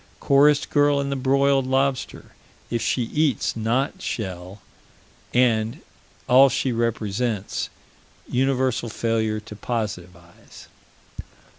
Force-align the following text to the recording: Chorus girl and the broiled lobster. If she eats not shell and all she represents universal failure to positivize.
Chorus 0.19 0.65
girl 0.65 0.99
and 0.99 1.11
the 1.11 1.15
broiled 1.15 1.67
lobster. 1.67 2.31
If 2.71 2.81
she 2.81 3.03
eats 3.03 3.55
not 3.55 4.01
shell 4.01 4.59
and 5.31 5.79
all 6.27 6.49
she 6.49 6.71
represents 6.71 7.69
universal 8.27 8.89
failure 8.89 9.39
to 9.41 9.55
positivize. 9.55 10.69